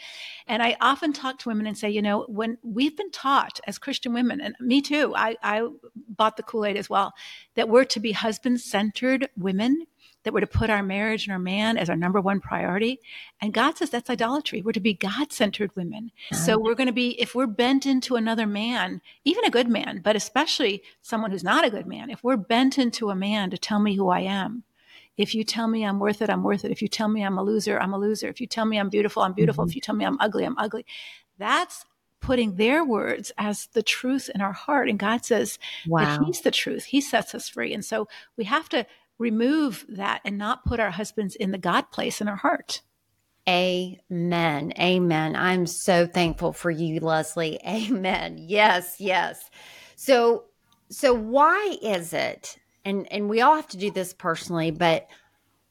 [0.46, 3.78] And I often talk to women and say, you know, when we've been taught as
[3.78, 5.68] Christian women, and me too, I, I
[6.08, 7.12] bought the Kool Aid as well,
[7.54, 9.86] that we're to be husband centered women
[10.22, 13.00] that we're to put our marriage and our man as our number one priority.
[13.40, 14.62] And God says that's idolatry.
[14.62, 16.12] We're to be God centered women.
[16.32, 20.00] So we're going to be, if we're bent into another man, even a good man,
[20.02, 23.58] but especially someone who's not a good man, if we're bent into a man to
[23.58, 24.64] tell me who I am,
[25.16, 26.70] if you tell me I'm worth it, I'm worth it.
[26.70, 28.28] If you tell me I'm a loser, I'm a loser.
[28.28, 29.64] If you tell me I'm beautiful, I'm beautiful.
[29.64, 29.70] Mm-hmm.
[29.70, 30.86] If you tell me I'm ugly, I'm ugly.
[31.38, 31.84] That's
[32.20, 34.88] putting their words as the truth in our heart.
[34.88, 36.04] And God says wow.
[36.04, 36.84] that He's the truth.
[36.84, 37.74] He sets us free.
[37.74, 38.86] And so we have to
[39.20, 42.80] remove that and not put our husbands in the God place in our heart.
[43.48, 44.72] Amen.
[44.78, 45.36] Amen.
[45.36, 47.60] I'm so thankful for you, Leslie.
[47.66, 48.38] Amen.
[48.38, 49.50] Yes, yes.
[49.94, 50.44] So
[50.88, 55.06] so why is it and and we all have to do this personally, but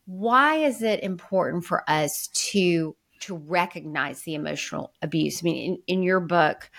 [0.06, 5.42] why is it important for us to to recognize the emotional abuse?
[5.42, 6.70] I mean, in, in your book,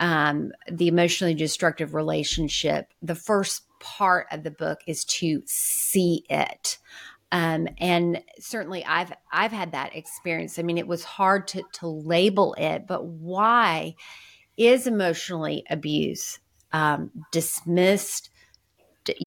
[0.00, 6.78] um, the emotionally destructive relationship, the first part of the book is to see it.
[7.30, 10.58] Um, and certainly I've I've had that experience.
[10.58, 13.96] I mean, it was hard to to label it, but why
[14.56, 16.38] is emotionally abuse
[16.72, 18.30] um, dismissed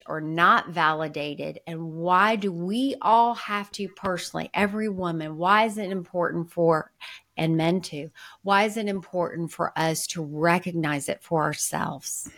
[0.06, 5.36] or not validated, and why do we all have to personally, every woman?
[5.36, 6.92] Why is it important for
[7.36, 8.10] and men to?
[8.42, 12.30] Why is it important for us to recognize it for ourselves?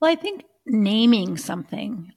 [0.00, 2.12] Well, I think naming something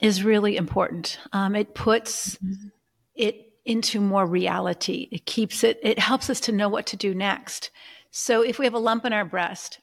[0.00, 1.18] is really important.
[1.32, 2.68] Um, it puts mm-hmm.
[3.14, 5.08] it into more reality.
[5.12, 7.70] It keeps it, it helps us to know what to do next.
[8.10, 9.80] So if we have a lump in our breast,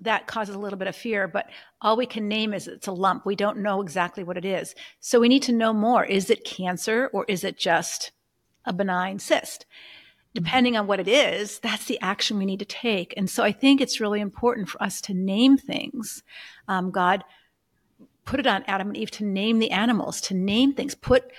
[0.00, 1.48] that causes a little bit of fear, but
[1.80, 3.26] all we can name is it's a lump.
[3.26, 4.74] We don't know exactly what it is.
[5.00, 6.04] So we need to know more.
[6.04, 8.12] Is it cancer or is it just
[8.64, 9.66] a benign cyst?
[10.34, 13.14] Depending on what it is, that's the action we need to take.
[13.16, 16.22] And so I think it's really important for us to name things.
[16.68, 17.24] Um, God
[18.24, 21.32] put it on Adam and Eve to name the animals, to name things, put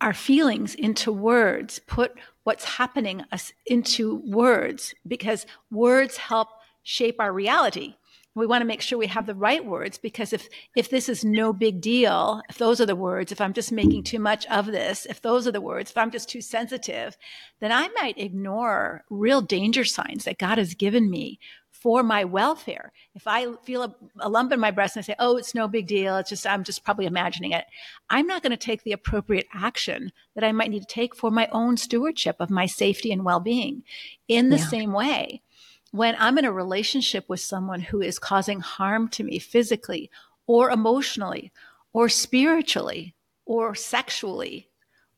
[0.00, 2.12] our feelings into words, put
[2.44, 6.48] what's happening us into words, because words help
[6.82, 7.96] shape our reality.
[8.34, 11.24] We want to make sure we have the right words because if if this is
[11.24, 14.66] no big deal, if those are the words, if I'm just making too much of
[14.66, 17.16] this, if those are the words, if I'm just too sensitive,
[17.60, 21.40] then I might ignore real danger signs that God has given me
[21.80, 22.92] for my welfare.
[23.14, 25.66] If I feel a, a, lump in my breast and I say, oh, it's no
[25.66, 27.64] big deal, it's just, I'm just probably imagining it,
[28.10, 31.30] I'm not going to take the appropriate action that I might need to take for
[31.30, 33.82] my own stewardship of my safety and well being.
[34.28, 34.66] In the yeah.
[34.66, 35.42] same way,
[35.90, 40.10] when I'm in a relationship with someone who is causing harm to me physically
[40.46, 41.52] or emotionally
[41.92, 44.68] or spiritually or sexually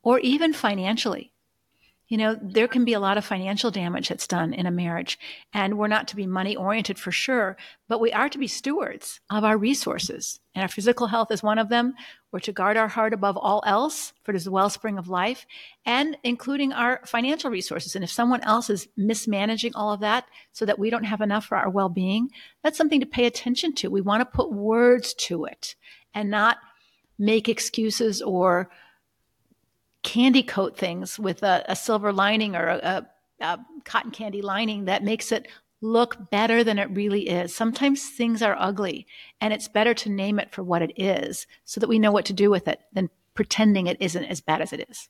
[0.02, 1.31] or even financially,
[2.12, 5.18] you know, there can be a lot of financial damage that's done in a marriage.
[5.54, 7.56] And we're not to be money oriented for sure,
[7.88, 10.38] but we are to be stewards of our resources.
[10.54, 11.94] And our physical health is one of them.
[12.30, 15.46] We're to guard our heart above all else, for it is the wellspring of life,
[15.86, 17.94] and including our financial resources.
[17.96, 21.46] And if someone else is mismanaging all of that so that we don't have enough
[21.46, 22.28] for our well being,
[22.62, 23.88] that's something to pay attention to.
[23.88, 25.76] We want to put words to it
[26.12, 26.58] and not
[27.18, 28.68] make excuses or
[30.02, 33.06] candy coat things with a, a silver lining or a,
[33.40, 35.48] a, a cotton candy lining that makes it
[35.80, 37.54] look better than it really is.
[37.54, 39.06] Sometimes things are ugly
[39.40, 42.24] and it's better to name it for what it is so that we know what
[42.26, 45.08] to do with it than pretending it isn't as bad as it is.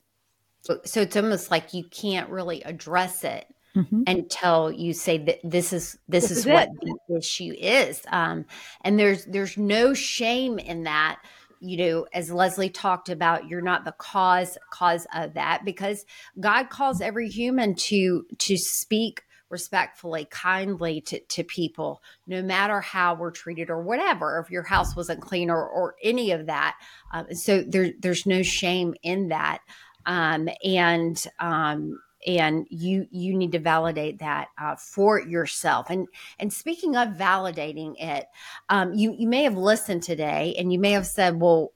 [0.85, 4.03] So it's almost like you can't really address it mm-hmm.
[4.07, 8.01] until you say that this is this, this is, is, what the issue is.
[8.07, 8.45] Um,
[8.81, 11.19] and there's there's no shame in that.
[11.63, 16.05] You know, as Leslie talked about, you're not the cause cause of that because
[16.39, 19.23] God calls every human to to speak
[19.53, 24.95] respectfully, kindly to, to people, no matter how we're treated or whatever, if your house
[24.95, 26.75] wasn't clean or, or any of that.
[27.13, 29.59] Um, so there, there's no shame in that.
[30.07, 35.89] Um, and, um, and you you need to validate that uh, for yourself.
[35.89, 36.07] And
[36.39, 38.25] and speaking of validating it
[38.69, 41.73] um, you you may have listened today and you may have said well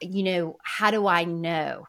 [0.00, 1.86] you know how do i know?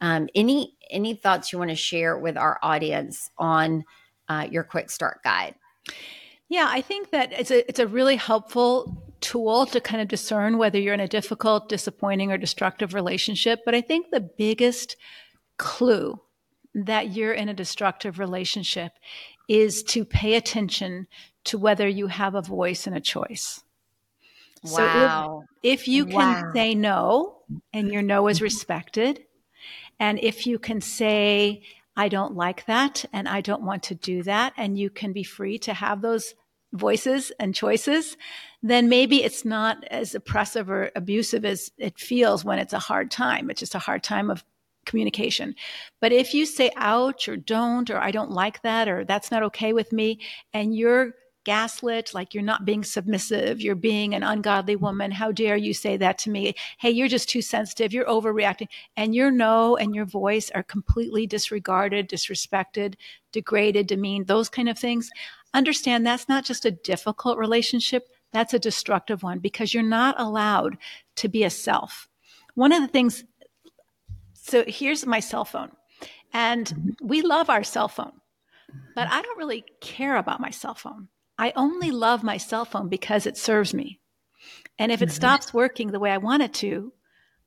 [0.00, 3.84] Um, any any thoughts you want to share with our audience on
[4.28, 5.54] uh, your quick start guide?
[6.48, 10.58] Yeah, I think that it's a it's a really helpful tool to kind of discern
[10.58, 13.60] whether you're in a difficult, disappointing, or destructive relationship.
[13.64, 14.96] But I think the biggest
[15.58, 16.20] clue
[16.74, 18.92] that you're in a destructive relationship
[19.48, 21.06] is to pay attention
[21.44, 23.62] to whether you have a voice and a choice.
[24.64, 25.44] Wow.
[25.44, 26.52] So if, if you can wow.
[26.52, 27.35] say no
[27.72, 29.24] and your no is respected,
[29.98, 31.62] and if you can say,
[31.96, 35.22] I don't like that and I don't want to do that, and you can be
[35.22, 36.34] free to have those
[36.72, 38.16] voices and choices,
[38.62, 43.10] then maybe it's not as oppressive or abusive as it feels when it's a hard
[43.10, 43.48] time.
[43.50, 44.44] It's just a hard time of
[44.84, 45.54] communication.
[46.00, 49.42] But if you say ouch or don't, or I don't like that, or that's not
[49.44, 50.20] okay with me,
[50.52, 51.14] and you're
[51.46, 54.80] gaslit, like you're not being submissive, you're being an ungodly mm.
[54.80, 55.12] woman.
[55.12, 56.54] How dare you say that to me?
[56.78, 58.66] Hey, you're just too sensitive, you're overreacting.
[58.96, 62.96] And your no and your voice are completely disregarded, disrespected,
[63.30, 65.08] degraded, demeaned, those kind of things.
[65.54, 70.76] Understand that's not just a difficult relationship, that's a destructive one because you're not allowed
[71.14, 72.08] to be a self.
[72.54, 73.22] One of the things,
[74.34, 75.70] so here's my cell phone,
[76.32, 77.06] and mm-hmm.
[77.06, 78.12] we love our cell phone,
[78.96, 79.14] but mm-hmm.
[79.14, 81.08] I don't really care about my cell phone.
[81.38, 84.00] I only love my cell phone because it serves me.
[84.78, 85.14] And if it mm-hmm.
[85.14, 86.92] stops working the way I want it to,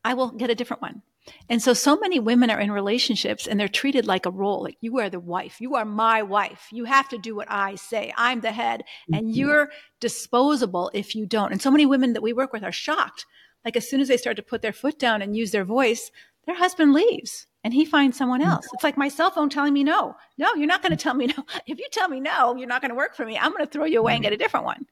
[0.04, 1.02] I will get a different one.
[1.48, 4.64] And so, so many women are in relationships and they're treated like a role.
[4.64, 5.60] Like, you are the wife.
[5.60, 6.68] You are my wife.
[6.72, 8.14] You have to do what I say.
[8.18, 8.84] I'm the head.
[9.12, 9.36] And mm-hmm.
[9.36, 11.52] you're disposable if you don't.
[11.52, 13.26] And so many women that we work with are shocked.
[13.64, 16.12] Like, as soon as they start to put their foot down and use their voice,
[16.50, 18.48] their husband leaves and he finds someone mm.
[18.48, 18.68] else.
[18.74, 20.16] It's like my cell phone telling me no.
[20.38, 21.02] No, you're not going to mm.
[21.02, 21.46] tell me no.
[21.68, 23.38] If you tell me no, you're not going to work for me.
[23.38, 24.86] I'm going to throw you away and get a different one.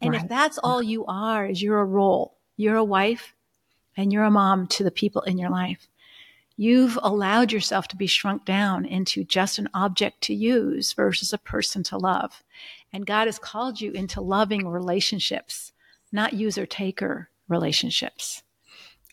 [0.00, 0.22] And right.
[0.22, 0.62] if that's mm.
[0.64, 3.34] all you are, is you're a role, you're a wife
[3.96, 5.88] and you're a mom to the people in your life.
[6.56, 11.38] You've allowed yourself to be shrunk down into just an object to use versus a
[11.38, 12.42] person to love.
[12.92, 15.72] And God has called you into loving relationships,
[16.12, 18.42] not user taker relationships.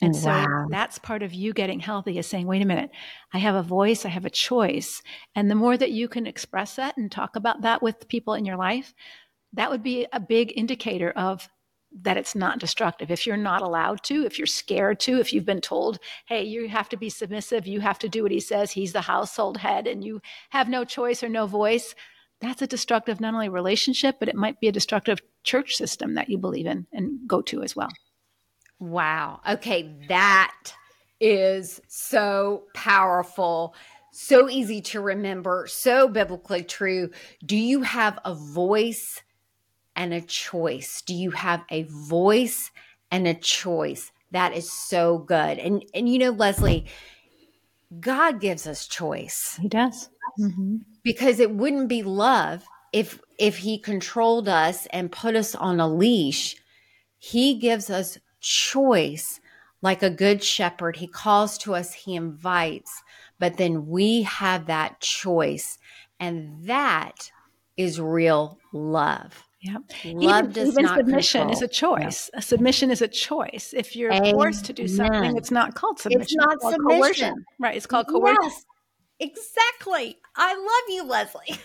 [0.01, 2.91] And so that's part of you getting healthy is saying, wait a minute,
[3.33, 5.01] I have a voice, I have a choice.
[5.36, 8.45] And the more that you can express that and talk about that with people in
[8.45, 8.93] your life,
[9.53, 11.49] that would be a big indicator of
[12.01, 13.10] that it's not destructive.
[13.10, 16.67] If you're not allowed to, if you're scared to, if you've been told, hey, you
[16.69, 19.88] have to be submissive, you have to do what he says, he's the household head,
[19.88, 21.95] and you have no choice or no voice,
[22.39, 26.29] that's a destructive not only relationship, but it might be a destructive church system that
[26.29, 27.89] you believe in and go to as well.
[28.80, 29.42] Wow.
[29.48, 29.96] Okay.
[30.08, 30.54] That
[31.20, 33.74] is so powerful,
[34.12, 37.10] so easy to remember, so biblically true.
[37.46, 39.22] Do you have a voice
[39.96, 41.02] and a choice?
[41.02, 42.72] Do you have a voice
[43.12, 44.12] and a choice?
[44.32, 45.58] That is so good.
[45.58, 46.86] And and you know, Leslie,
[48.00, 49.58] God gives us choice.
[49.60, 50.10] He does.
[50.40, 50.78] Mm-hmm.
[51.04, 55.88] Because it wouldn't be love if if he controlled us and put us on a
[55.88, 56.58] leash.
[57.18, 59.39] He gives us choice
[59.81, 60.95] like a good shepherd.
[60.95, 63.03] He calls to us, he invites,
[63.39, 65.77] but then we have that choice.
[66.19, 67.31] And that
[67.75, 69.43] is real love.
[69.62, 69.77] Yeah.
[70.05, 71.58] Love even, does even not submission control.
[71.58, 72.29] is a choice.
[72.33, 72.39] Yeah.
[72.39, 73.73] A submission is a choice.
[73.75, 74.33] If you're Amen.
[74.33, 76.21] forced to do something, it's not called submission.
[76.21, 77.02] It's not it's submission.
[77.02, 77.45] Coercion.
[77.60, 77.75] Right.
[77.75, 78.43] It's called coercion.
[78.43, 78.65] Yes.
[79.19, 80.17] Exactly.
[80.38, 81.60] I love you, Leslie.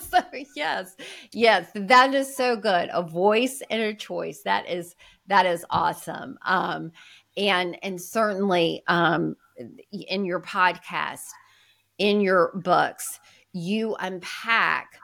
[0.10, 0.18] so
[0.56, 0.96] yes,
[1.32, 2.90] yes, that is so good.
[2.92, 4.42] A voice and a choice.
[4.42, 4.96] That is
[5.28, 6.36] that is awesome.
[6.44, 6.90] Um,
[7.36, 9.36] and and certainly um,
[9.92, 11.28] in your podcast,
[11.98, 13.20] in your books,
[13.52, 14.98] you unpack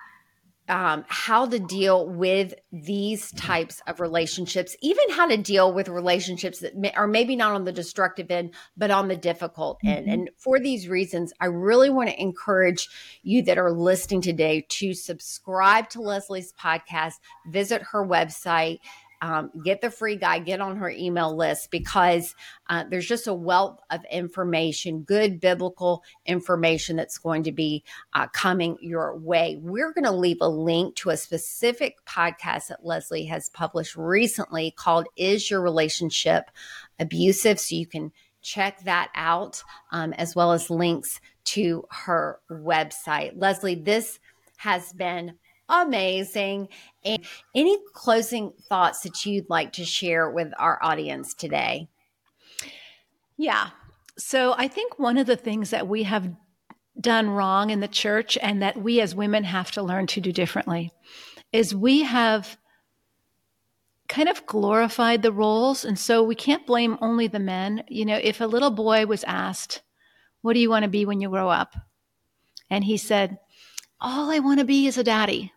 [0.68, 6.60] um, how to deal with these types of relationships, even how to deal with relationships
[6.60, 9.98] that may, are maybe not on the destructive end, but on the difficult mm-hmm.
[9.98, 10.08] end.
[10.08, 12.88] And for these reasons, I really want to encourage
[13.22, 17.14] you that are listening today to subscribe to Leslie's podcast,
[17.46, 18.78] visit her website
[19.20, 22.34] um, get the free guide, get on her email list because
[22.68, 28.26] uh, there's just a wealth of information, good biblical information that's going to be uh,
[28.28, 29.58] coming your way.
[29.60, 34.70] We're going to leave a link to a specific podcast that Leslie has published recently
[34.70, 36.50] called Is Your Relationship
[36.98, 37.58] Abusive?
[37.58, 43.32] So you can check that out, um, as well as links to her website.
[43.34, 44.20] Leslie, this
[44.58, 45.34] has been
[45.68, 46.68] amazing.
[47.04, 51.88] And any closing thoughts that you'd like to share with our audience today?
[53.36, 53.70] Yeah.
[54.16, 56.30] So I think one of the things that we have
[57.00, 60.32] done wrong in the church and that we as women have to learn to do
[60.32, 60.90] differently
[61.52, 62.58] is we have
[64.08, 65.84] kind of glorified the roles.
[65.84, 67.84] And so we can't blame only the men.
[67.88, 69.82] You know, if a little boy was asked,
[70.40, 71.74] What do you want to be when you grow up?
[72.70, 73.38] And he said,
[74.00, 75.52] All I want to be is a daddy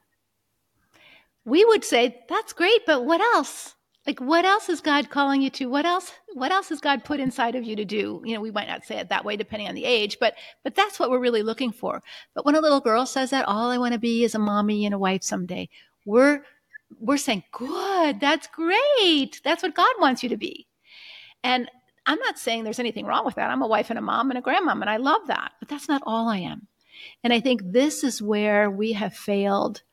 [1.45, 3.75] we would say that's great but what else?
[4.05, 5.67] Like what else is god calling you to?
[5.67, 8.21] What else what else has god put inside of you to do?
[8.25, 10.75] You know we might not say it that way depending on the age but but
[10.75, 12.01] that's what we're really looking for.
[12.33, 14.85] But when a little girl says that all i want to be is a mommy
[14.85, 15.69] and a wife someday
[16.05, 16.41] we're
[16.99, 19.41] we're saying good that's great.
[19.43, 20.67] That's what god wants you to be.
[21.43, 21.69] And
[22.05, 23.49] i'm not saying there's anything wrong with that.
[23.49, 25.87] I'm a wife and a mom and a grandmom and i love that but that's
[25.87, 26.67] not all i am.
[27.23, 29.83] And i think this is where we have failed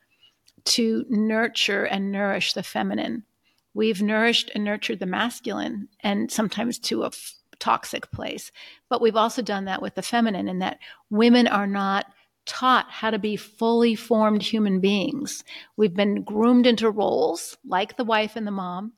[0.65, 3.25] to nurture and nourish the feminine.
[3.75, 8.51] We've nourished and nurtured the masculine and sometimes to a f- toxic place.
[8.89, 10.79] But we've also done that with the feminine, in that
[11.11, 12.07] women are not
[12.47, 15.45] taught how to be fully formed human beings.
[15.77, 18.95] We've been groomed into roles like the wife and the mom,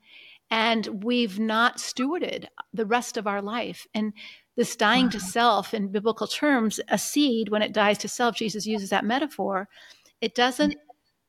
[0.51, 3.87] and we've not stewarded the rest of our life.
[3.93, 4.13] And
[4.57, 5.11] this dying wow.
[5.11, 9.05] to self, in biblical terms, a seed, when it dies to self, Jesus uses that
[9.05, 9.69] metaphor,
[10.21, 10.75] it doesn't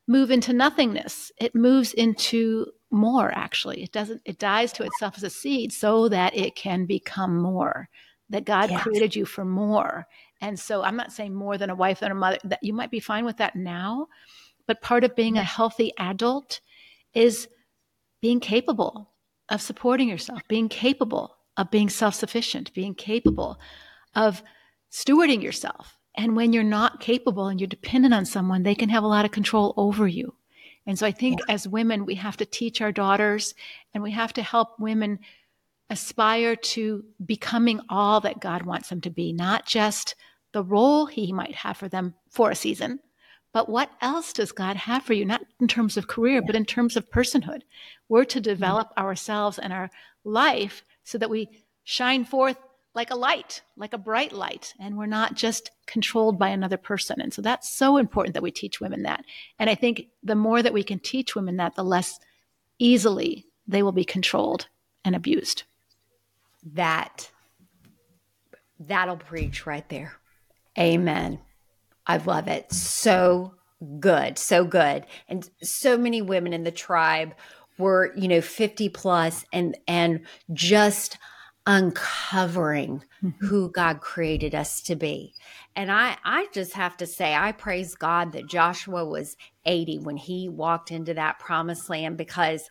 [0.07, 1.31] move into nothingness.
[1.39, 3.83] It moves into more, actually.
[3.83, 7.89] It doesn't, it dies to itself as a seed so that it can become more,
[8.29, 8.81] that God yes.
[8.81, 10.07] created you for more.
[10.41, 12.91] And so I'm not saying more than a wife and a mother, that you might
[12.91, 14.07] be fine with that now.
[14.67, 16.61] But part of being a healthy adult
[17.13, 17.47] is
[18.21, 19.11] being capable
[19.49, 23.59] of supporting yourself, being capable of being self sufficient, being capable
[24.15, 24.43] of
[24.91, 29.03] stewarding yourself and when you're not capable and you're dependent on someone, they can have
[29.03, 30.33] a lot of control over you.
[30.85, 31.55] And so I think yeah.
[31.55, 33.53] as women, we have to teach our daughters
[33.93, 35.19] and we have to help women
[35.89, 40.15] aspire to becoming all that God wants them to be, not just
[40.53, 42.99] the role He might have for them for a season,
[43.53, 45.25] but what else does God have for you?
[45.25, 46.45] Not in terms of career, yeah.
[46.45, 47.61] but in terms of personhood.
[48.09, 49.03] We're to develop yeah.
[49.03, 49.89] ourselves and our
[50.23, 51.49] life so that we
[51.83, 52.57] shine forth
[52.93, 57.21] like a light, like a bright light, and we're not just controlled by another person.
[57.21, 59.23] And so that's so important that we teach women that.
[59.59, 62.19] And I think the more that we can teach women that, the less
[62.79, 64.67] easily they will be controlled
[65.05, 65.63] and abused.
[66.73, 67.31] That
[68.79, 70.13] that'll preach right there.
[70.77, 71.39] Amen.
[72.05, 72.71] I love it.
[72.71, 73.53] So
[73.99, 74.37] good.
[74.37, 75.05] So good.
[75.27, 77.33] And so many women in the tribe
[77.77, 81.17] were, you know, 50 plus and and just
[81.65, 83.45] uncovering mm-hmm.
[83.45, 85.33] who God created us to be.
[85.75, 90.17] And I I just have to say I praise God that Joshua was 80 when
[90.17, 92.69] he walked into that promised land because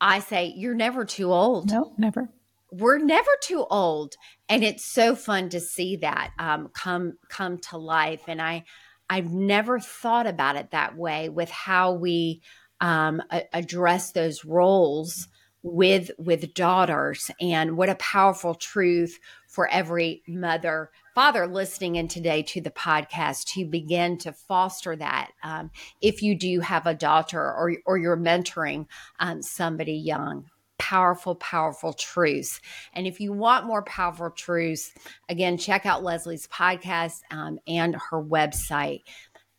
[0.00, 1.70] I say you're never too old.
[1.70, 2.28] No, never.
[2.70, 4.14] We're never too old,
[4.48, 8.22] and it's so fun to see that um, come come to life.
[8.28, 8.64] And I
[9.10, 12.40] I've never thought about it that way with how we
[12.80, 15.28] um, a- address those roles
[15.62, 17.30] with with daughters.
[17.40, 23.44] And what a powerful truth for every mother father listening in today to the podcast
[23.44, 28.16] to begin to foster that um, if you do have a daughter or, or you're
[28.16, 28.86] mentoring
[29.20, 30.46] um, somebody young.
[30.78, 32.60] Powerful powerful truths.
[32.92, 34.92] And if you want more powerful truths
[35.28, 39.02] again check out leslie's podcast um, and her website.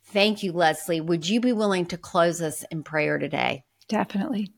[0.05, 1.01] Thank you leslie.
[1.01, 3.63] Would you be willing to close us in prayer today?
[3.87, 4.51] Definitely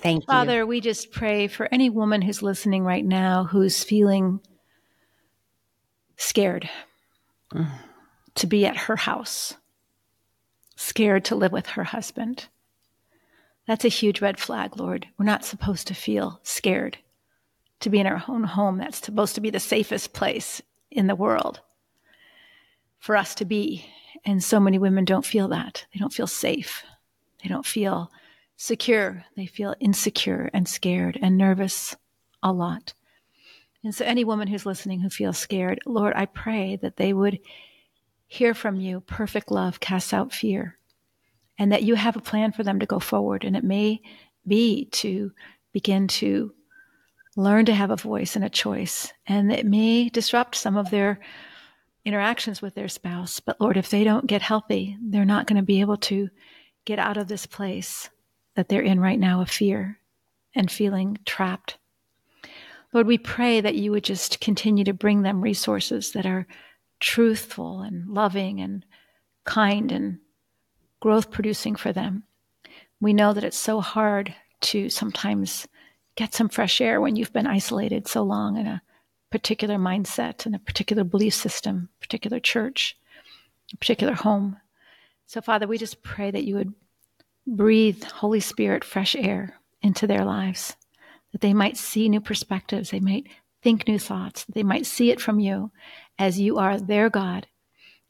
[0.00, 0.26] Thank you.
[0.26, 4.40] Father, we just pray for any woman who's listening right now who's feeling
[6.16, 6.68] scared
[7.52, 7.70] mm.
[8.34, 9.54] to be at her house,
[10.76, 12.46] scared to live with her husband.
[13.66, 15.06] That's a huge red flag, Lord.
[15.18, 16.98] We're not supposed to feel scared
[17.80, 18.76] to be in our own home.
[18.78, 20.60] That's supposed to be the safest place
[20.90, 21.60] in the world.
[23.04, 23.84] for us to be.
[24.24, 25.84] And so many women don't feel that.
[25.92, 26.84] They don't feel safe.
[27.42, 28.10] They don't feel
[28.56, 29.24] secure.
[29.36, 31.96] They feel insecure and scared and nervous
[32.42, 32.94] a lot.
[33.82, 37.38] And so, any woman who's listening who feels scared, Lord, I pray that they would
[38.26, 40.78] hear from you perfect love casts out fear,
[41.58, 43.44] and that you have a plan for them to go forward.
[43.44, 44.00] And it may
[44.46, 45.32] be to
[45.72, 46.54] begin to
[47.36, 49.12] learn to have a voice and a choice.
[49.26, 51.20] And it may disrupt some of their
[52.04, 53.40] interactions with their spouse.
[53.40, 56.28] But Lord, if they don't get healthy, they're not going to be able to
[56.84, 58.08] get out of this place
[58.54, 59.98] that they're in right now of fear
[60.54, 61.76] and feeling trapped.
[62.92, 66.46] Lord, we pray that you would just continue to bring them resources that are
[67.00, 68.84] truthful and loving and
[69.44, 70.18] kind and
[71.00, 72.22] growth producing for them.
[73.00, 75.66] We know that it's so hard to sometimes
[76.14, 78.82] get some fresh air when you've been isolated so long in a
[79.30, 82.96] particular mindset and a particular belief system, particular church,
[83.72, 84.56] a particular home.
[85.26, 86.72] So, Father, we just pray that you would
[87.46, 90.76] breathe Holy Spirit fresh air into their lives,
[91.32, 93.26] that they might see new perspectives, they might
[93.62, 95.70] think new thoughts, they might see it from you
[96.18, 97.46] as you are their God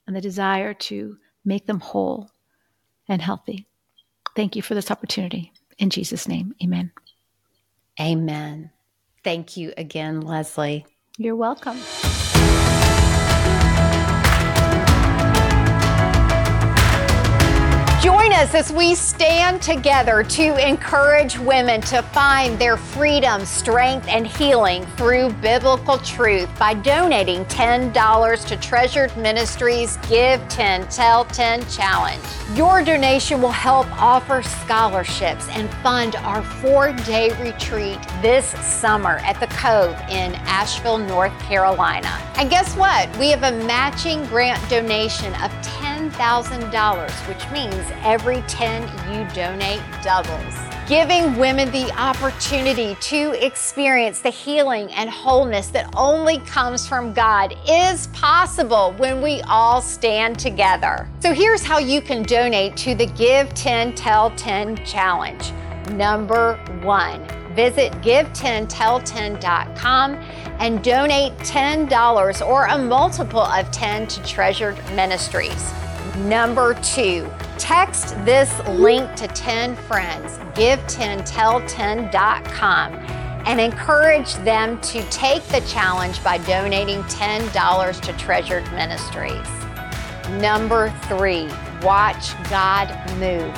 [0.07, 2.31] and the desire to make them whole
[3.09, 3.67] and healthy.
[4.37, 5.53] Thank you for this opportunity.
[5.79, 6.93] In Jesus' name, amen.
[8.01, 8.71] Amen.
[9.23, 10.87] Thank you again, Leslie.
[11.17, 11.79] You're welcome.
[18.05, 24.27] Join us as we stand together to encourage women to find their freedom, strength, and
[24.27, 32.23] healing through biblical truth by donating $10 to Treasured Ministries Give 10 Tell 10 Challenge.
[32.55, 39.41] Your donation will help offer scholarships and fund our four day retreat this summer at
[39.41, 42.21] the Cove in Asheville, North Carolina.
[42.37, 43.09] And guess what?
[43.17, 45.51] We have a matching grant donation of
[46.11, 48.83] $10,000, which means every 10
[49.13, 50.55] you donate doubles.
[50.87, 57.57] Giving women the opportunity to experience the healing and wholeness that only comes from God
[57.67, 61.09] is possible when we all stand together.
[61.21, 65.53] So here's how you can donate to the Give 10 Tell 10 challenge.
[65.91, 70.15] Number one, visit give10tell10.com
[70.59, 75.73] and donate $10 or a multiple of 10 to Treasured Ministries.
[76.17, 82.93] Number two, text this link to 10 friends, give10tell10.com,
[83.47, 89.49] and encourage them to take the challenge by donating $10 to Treasured Ministries.
[90.41, 91.49] Number three,
[91.83, 93.53] watch God move.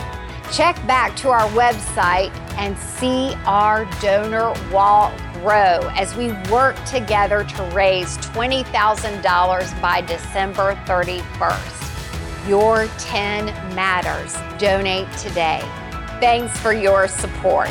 [0.51, 7.45] Check back to our website and see our donor wall grow as we work together
[7.45, 11.86] to raise $20,000 by December 31st.
[12.49, 14.37] Your 10 matters.
[14.59, 15.61] Donate today.
[16.21, 17.69] Thanks for your support.